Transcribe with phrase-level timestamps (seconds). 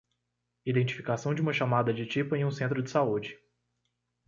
[0.65, 3.37] Identificação de uma chamada de tipo em um centro de saúde.